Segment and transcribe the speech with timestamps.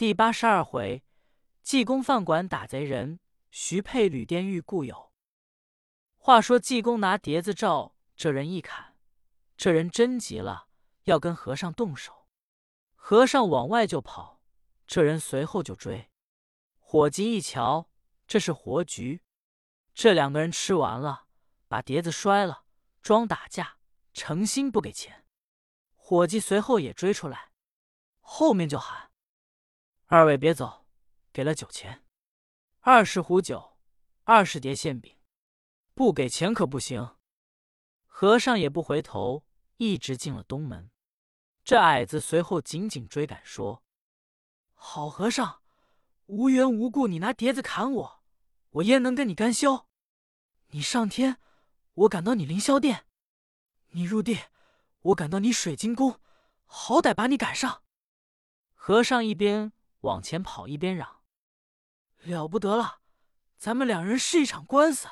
[0.00, 1.04] 第八十二回，
[1.60, 5.12] 济公饭馆打贼人，徐配旅店遇故友。
[6.16, 8.96] 话说济公拿碟子照这人一砍，
[9.58, 10.68] 这人真急了，
[11.02, 12.26] 要跟和尚动手。
[12.94, 14.40] 和尚往外就跑，
[14.86, 16.10] 这人随后就追。
[16.78, 17.90] 伙计一瞧，
[18.26, 19.20] 这是活局。
[19.92, 21.26] 这两个人吃完了，
[21.68, 22.64] 把碟子摔了，
[23.02, 23.76] 装打架，
[24.14, 25.26] 诚心不给钱。
[25.94, 27.52] 伙计随后也追出来，
[28.20, 29.09] 后面就喊
[30.12, 30.86] ：“二位别走，
[31.32, 32.04] 给了酒钱，
[32.80, 33.78] 二十壶酒，
[34.24, 35.16] 二十碟馅饼，
[35.94, 37.14] 不给钱可不行。”
[38.08, 39.46] 和尚也不回头，
[39.76, 40.90] 一直进了东门。
[41.62, 43.84] 这矮子随后紧紧追赶，说
[44.74, 45.62] ：“好和尚，
[46.26, 48.24] 无缘无故你拿碟子砍我，
[48.70, 49.86] 我焉能跟你干休？
[50.70, 51.38] 你上天，
[51.94, 53.04] 我赶到你凌霄殿；
[53.90, 54.40] 你入地。”
[55.02, 56.20] 我赶到你水晶宫，
[56.66, 57.84] 好歹把你赶上。
[58.74, 61.22] 和尚一边往前跑一边嚷
[62.22, 63.00] ：“了不得了，
[63.56, 65.08] 咱们两人是一场官司。”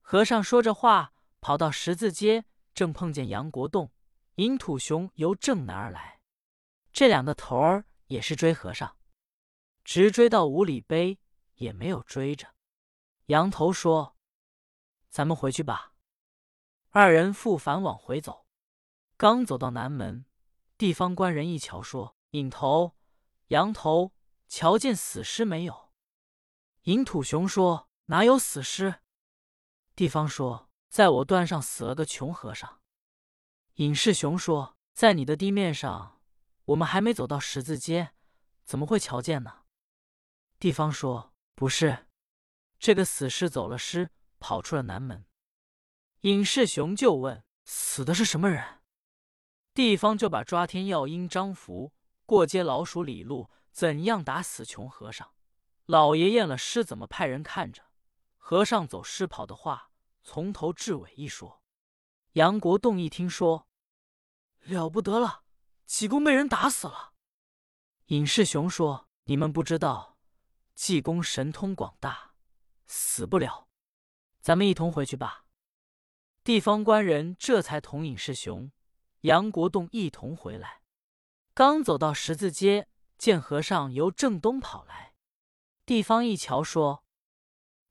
[0.00, 2.44] 和尚说着话，跑到十字街，
[2.74, 3.92] 正碰见杨国栋、
[4.36, 6.20] 尹土雄由正南而来。
[6.92, 8.96] 这两个头儿也是追和尚，
[9.84, 11.18] 直追到五里碑，
[11.54, 12.54] 也没有追着。
[13.26, 14.16] 杨头说
[15.10, 15.92] ：“咱们回去吧。”
[16.90, 18.46] 二人复返往回走。
[19.18, 20.24] 刚走到南门，
[20.78, 22.96] 地方官人一瞧，说：“尹头、
[23.48, 24.12] 羊头，
[24.48, 25.92] 瞧见死尸没有？”
[26.84, 29.00] 尹土雄说：“哪有死尸？”
[29.94, 32.80] 地方说：“在我段上死了个穷和尚。”
[33.74, 36.22] 尹世雄说：“在你的地面上，
[36.66, 38.12] 我们还没走到十字街，
[38.64, 39.64] 怎么会瞧见呢？”
[40.58, 42.06] 地方说：“不是，
[42.78, 45.24] 这个死尸走了尸，跑出了南门。”
[46.22, 48.80] 尹世雄就问：“死的是什么人？”
[49.74, 51.92] 地方就把抓天要鹰张福、
[52.28, 55.32] 过街老鼠李路怎样打死穷和尚，
[55.86, 57.84] 老爷验了尸怎么派人看着，
[58.36, 59.90] 和尚走尸跑的话，
[60.22, 61.62] 从头至尾一说。
[62.32, 63.66] 杨国栋一听说，
[64.64, 65.44] 了不得了，
[65.86, 67.14] 济公被人打死了。
[68.08, 70.18] 尹世雄说：“你们不知道，
[70.74, 72.34] 济公神通广大，
[72.86, 73.70] 死不了。
[74.42, 75.46] 咱们一同回去吧。”
[76.44, 78.70] 地方官人这才同尹世雄。
[79.22, 80.77] 杨国栋一同回来，
[81.58, 82.86] 刚走到十字街，
[83.18, 85.16] 见和尚由正东跑来。
[85.84, 87.02] 地方一瞧，说：“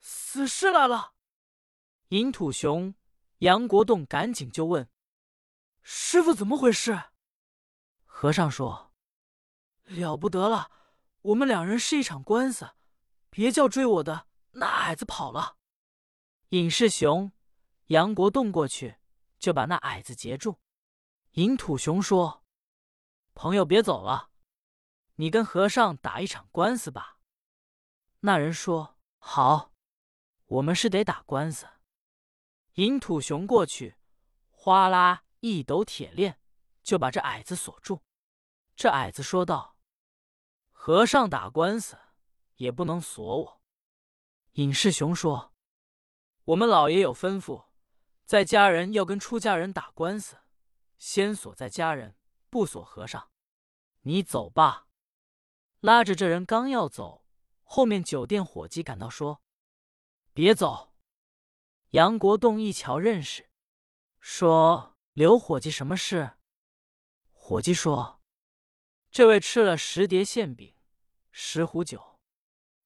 [0.00, 1.14] 死尸来了！”
[2.08, 2.94] 尹土雄、
[3.38, 4.90] 杨国栋赶紧就问
[5.80, 7.04] ：“师傅怎么回事？”
[8.04, 8.92] 和尚说
[9.88, 10.70] ：“了不得了，
[11.22, 12.72] 我们两人是一场官司，
[13.30, 15.56] 别叫追我的那矮子跑了。”
[16.52, 17.32] 尹世雄、
[17.86, 18.96] 杨国栋过去，
[19.38, 20.60] 就把那矮子截住。
[21.30, 22.43] 尹土雄说
[23.34, 24.30] ：“朋友，别走了，
[25.16, 27.18] 你跟和尚打一场官司吧。”
[28.20, 29.72] 那人说：“好，
[30.46, 31.66] 我们是得打官司。”
[32.74, 33.96] 尹土雄过去，
[34.50, 36.40] 哗啦一抖铁链，
[36.82, 38.02] 就把这矮子锁住。
[38.74, 39.76] 这矮子说道
[40.72, 41.96] ：“和尚打官司
[42.56, 43.62] 也不能锁我。”
[44.54, 45.52] 尹世雄说
[46.46, 47.66] ：“我们老爷有吩咐，
[48.24, 50.38] 在家人要跟出家人打官司。”
[50.98, 52.16] 先锁在家人，
[52.54, 53.32] 不锁和尚。
[54.02, 54.86] 你走吧。
[55.80, 57.26] 拉着这人刚要走，
[57.64, 59.42] 后面酒店伙计赶到说
[60.32, 60.94] ：“别走。”
[61.90, 63.50] 杨国栋一瞧认识，
[64.20, 66.36] 说：“刘伙计，什么事？”
[67.34, 68.22] 伙计说
[69.10, 70.76] ：“这位吃了十碟馅饼，
[71.32, 72.20] 十壶酒。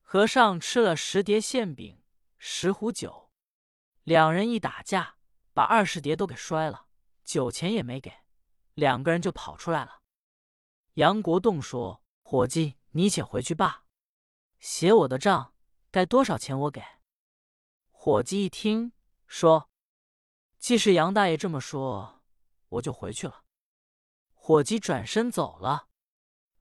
[0.00, 2.02] 和尚吃了十碟馅饼，
[2.38, 3.30] 十壶酒。
[4.04, 5.18] 两人一打架，
[5.52, 6.86] 把二十碟都给摔了。”
[7.22, 8.10] 酒钱也没给，
[8.78, 10.02] 两个人就跑出来了。
[10.94, 13.84] 杨国栋说：“伙计，你且回去吧，
[14.60, 15.52] 写我的账，
[15.90, 16.80] 该多少钱我给。”
[17.90, 18.92] 伙计一听
[19.26, 19.68] 说
[20.58, 22.22] ：“既是杨大爷这么说，
[22.68, 23.42] 我就回去了。”
[24.32, 25.88] 伙计转身走了。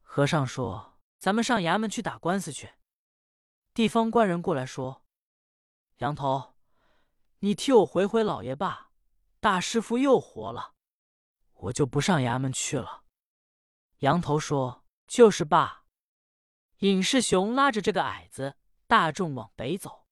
[0.02, 2.72] 和尚说：“咱们上衙门去打官司去。”
[3.76, 5.06] 地方官人过来说
[5.98, 6.56] ：“杨头，
[7.42, 8.90] 你替我回回老爷吧。”
[9.40, 10.74] 大师傅又活了，
[11.58, 13.04] 我就不上衙门去了。
[14.00, 15.86] 羊头说：“就是罢。”
[16.80, 18.56] 尹世雄拉着这个矮子，
[18.86, 20.08] 大众往北走。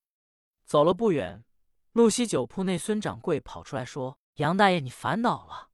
[0.65, 1.45] 走了不远，
[1.91, 5.69] 路西酒铺内孙掌柜跑出来说：“杨大爷，你烦恼了。”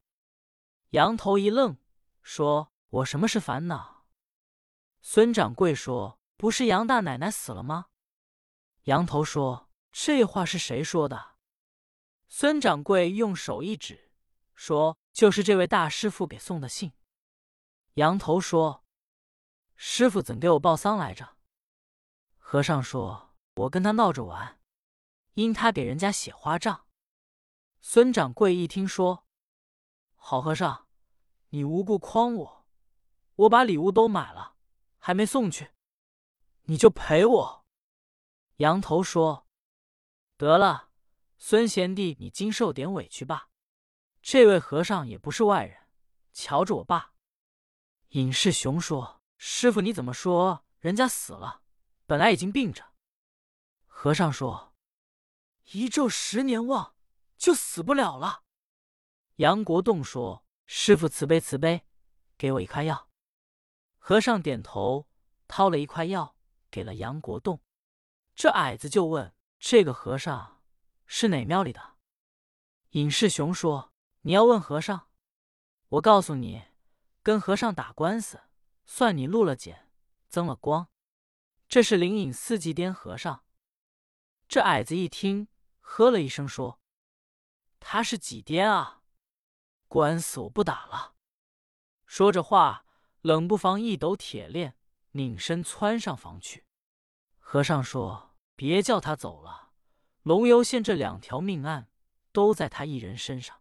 [0.90, 1.78] 羊头一愣，
[2.22, 4.04] 说：“我什么是烦恼？”
[5.00, 7.86] 孙掌柜说：“不是杨大奶奶死了吗？”
[8.84, 11.36] 羊头说：“这话是谁说的？”
[12.28, 14.12] 孙掌柜用手一指，
[14.54, 16.92] 说：“就是这位大师傅给送的信。”
[17.94, 18.84] 羊头说
[19.76, 21.36] ：“师傅怎给我报丧来着？”
[22.38, 24.60] 和尚说：“我跟他闹着玩，
[25.34, 26.86] 因他给人家写花账。”
[27.80, 29.26] 孙掌柜一听说
[30.14, 30.88] ：“好和尚，
[31.48, 32.66] 你无故诓我，
[33.34, 34.56] 我把礼物都买了，
[34.98, 35.72] 还没送去，
[36.62, 37.66] 你就赔我。”
[38.58, 39.46] 羊头说
[40.38, 40.90] ：“得了，
[41.36, 43.50] 孙贤弟，你经受点委屈吧。
[44.22, 45.76] 这位和尚也不是外人，
[46.32, 47.12] 瞧着我爸。”
[48.10, 51.62] 尹世雄说：“师傅，你怎么说人家死了？
[52.06, 52.92] 本来已经病着。”
[53.86, 54.74] 和尚说
[55.72, 56.94] ：“一咒十年旺，
[57.36, 58.44] 就死不了了。”
[59.36, 61.86] 杨国栋说：“师傅慈悲慈悲，
[62.36, 63.08] 给我一块药。”
[63.98, 65.08] 和尚点头，
[65.48, 66.36] 掏了一块药
[66.70, 67.60] 给了杨国栋。
[68.34, 70.62] 这矮子就问：“这个和尚
[71.06, 71.96] 是哪庙里的？”
[72.90, 73.91] 尹世雄说
[74.24, 75.08] ：“你要问和尚，
[75.88, 76.62] 我告诉你，
[77.24, 78.40] 跟和尚打官司，
[78.84, 79.90] 算你露了简，
[80.28, 80.88] 增了光。
[81.68, 83.44] 这是灵隐四季颠和尚。”
[84.46, 85.48] 这矮子一听，
[85.80, 86.80] 呵了一声说
[87.80, 89.02] ：“他是几颠啊？
[89.88, 91.16] 官司我不打了。”
[92.06, 92.86] 说着话，
[93.22, 94.76] 冷不防一抖铁链，
[95.12, 96.64] 拧身窜上房去。
[97.40, 99.72] 和尚说：“别叫他走了，
[100.22, 101.90] 龙游县这两条命案
[102.30, 103.58] 都在他一人身上。”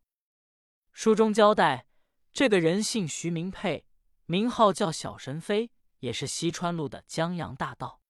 [0.94, 1.88] 书中交代，
[2.34, 3.86] 这个人姓徐，名佩，
[4.26, 8.02] 名号叫小神飞，也是西川路的江洋大盗。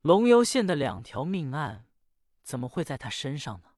[0.00, 1.86] 龙游县的两条命案，
[2.42, 3.70] 怎么会在他身上呢？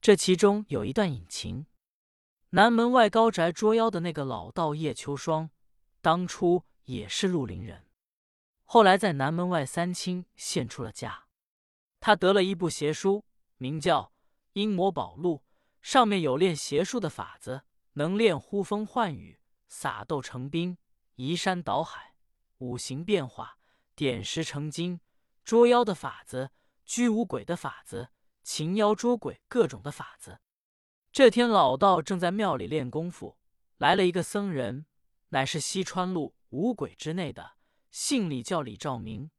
[0.00, 1.66] 这其中有一段隐情：
[2.50, 5.50] 南门外高宅捉妖的那个老道叶秋霜，
[6.00, 7.86] 当初也是绿林人。
[8.64, 11.26] 后来在南门外三清现出了家，
[12.00, 13.24] 他得了一部邪书，
[13.56, 14.02] 名叫
[14.52, 15.42] 《阴魔宝录》，
[15.84, 19.38] 上面有练邪术的法子，能练呼风唤雨、
[19.68, 20.78] 撒豆成兵、
[21.16, 22.14] 移山倒海、
[22.56, 23.58] 五行变化、
[23.94, 25.02] 点石成金、
[25.44, 26.52] 捉妖的法子、
[26.86, 28.08] 拘五鬼的法子、
[28.42, 30.40] 擒妖捉鬼各种的法子。
[31.12, 33.36] 这天，老道正在庙里练功夫，
[33.76, 34.86] 来了一个僧人，
[35.28, 37.56] 乃是西川路五鬼之内的。
[37.90, 39.30] 姓李，叫李兆明，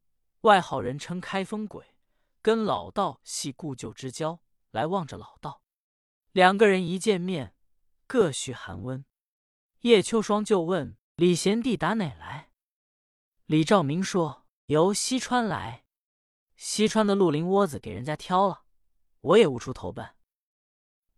[0.41, 1.95] 外号人称开封鬼，
[2.43, 4.39] 跟老道系故旧之交，
[4.69, 5.63] 来望着老道。
[6.35, 7.55] 两个人一见面，
[8.07, 9.05] 各叙寒温。
[9.83, 12.51] 叶秋霜就问李贤弟打哪来？
[13.45, 15.85] 李兆明说由西川来，
[16.57, 18.63] 西川的绿林窝子给人家挑了，
[19.21, 20.05] 我也无出头奔。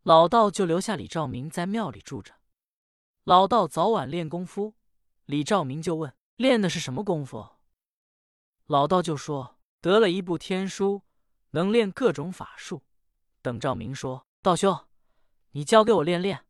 [0.03, 2.35] 老道就留下李兆明在庙里住着。
[3.23, 4.75] 老道早晚练功夫，
[5.25, 6.13] 李兆明就问。
[6.35, 7.55] 练的是什么功夫？
[8.67, 11.01] 老道就说得了一部天书，
[11.49, 12.83] 能练各种法术。
[13.41, 14.86] 等兆明说：“道兄，
[15.57, 16.45] 你教给我练练。”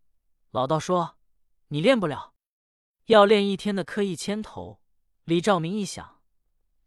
[0.52, 1.18] 老道说
[1.70, 2.34] ：“你练不了，
[3.06, 4.82] 要练一天的磕一千头。”
[5.24, 6.22] 李兆明一想，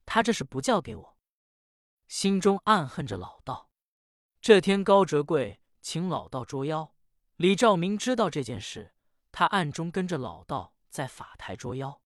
[0.04, 1.18] 他这是不教给我，
[2.08, 3.70] 心中暗恨着老道。
[4.42, 6.94] 这天高哲贵请老道捉妖，
[7.36, 8.94] 李兆明知道这件事，
[9.32, 12.02] 他暗中跟着老道在法台捉妖。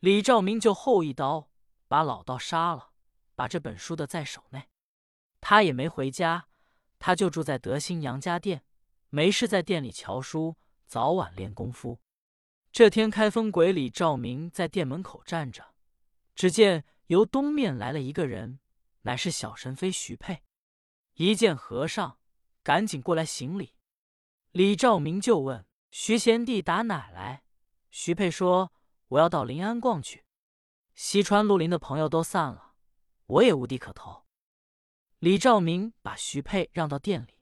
[0.00, 1.50] 李兆明就后一刀
[1.86, 2.90] 把老道杀了，
[3.36, 4.68] 把这本书的在手内。
[5.40, 6.48] 他也没回家，
[6.98, 8.65] 他就住在德兴杨家店，
[9.16, 12.02] 没事在店里瞧书，早晚练功夫。
[12.70, 15.74] 这天开封鬼李兆明在店门口站着，
[16.34, 18.60] 只见由东面来了一个人，
[19.04, 20.42] 乃是小神飞徐佩。
[21.14, 22.18] 一见和尚，
[22.62, 23.72] 赶紧过来行礼。
[24.50, 27.42] 李兆明就问徐贤弟打哪来？
[27.88, 28.70] 徐佩说。
[29.08, 30.26] 我要到临安逛去，
[30.94, 32.74] 西川绿林的朋友都散了，
[33.26, 34.26] 我也无地可投。
[35.20, 37.38] 李兆明把徐佩让到店里，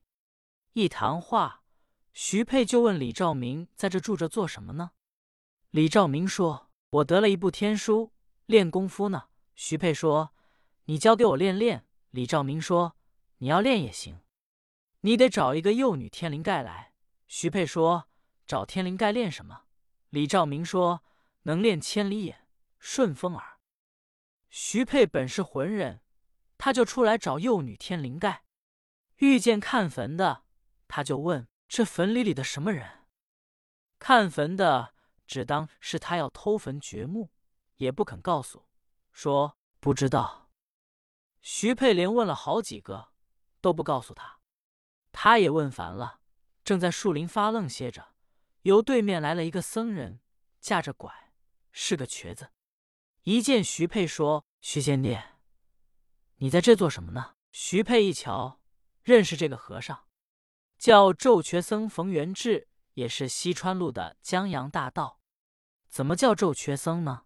[0.75, 1.64] 一谈话，
[2.15, 4.93] 徐佩就问李兆明在这住着做什么呢？
[5.71, 8.13] 李兆明说：“我得了一部天书，
[8.47, 10.33] 练功夫呢。”徐佩说
[10.87, 12.97] ：“你教给我练练。”李兆明说
[13.39, 14.21] ：“你要练也行，
[15.01, 16.95] 你得找一个幼女天灵盖来。”
[17.29, 18.09] 徐佩说
[18.47, 19.65] ：“找天灵盖练什么？”
[20.09, 21.03] 李兆明说。
[21.47, 23.59] 能练千里眼、顺风耳。
[24.49, 26.01] 徐佩本是浑人，
[26.57, 28.45] 他就出来找幼女天灵盖。
[29.17, 30.45] 遇见看坟的，
[30.89, 33.07] 他就问：“这坟里里的什么人？”
[33.99, 34.95] 看坟的
[35.27, 37.31] 只当是他要偷坟掘墓，
[37.77, 38.69] 也不肯告诉，
[39.13, 40.51] 说不知道。
[41.41, 43.13] 徐佩连问了好几个，
[43.61, 44.41] 都不告诉他。
[45.13, 46.21] 他也问烦了，
[46.65, 48.15] 正在树林发愣歇着，
[48.63, 50.21] 由对面来了一个僧人，
[50.61, 51.33] 架着拐。
[51.77, 52.53] 是个瘸子，
[53.23, 55.19] 一见徐佩说：“徐贤弟，
[56.37, 58.61] 你在这做什么呢？”徐佩一瞧，
[59.03, 60.07] 认识这个和尚，
[60.85, 65.19] 叫咒瘸僧冯元志，也是西川路的江洋大盗。
[65.89, 67.23] 怎么叫咒瘸僧呢？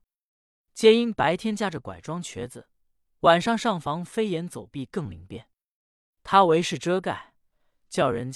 [0.72, 2.68] 皆因白天架着拐装瘸子，
[3.22, 5.48] 晚上上房飞檐走壁更灵便。
[6.22, 7.34] 他为是遮盖，
[7.88, 8.26] 叫人家。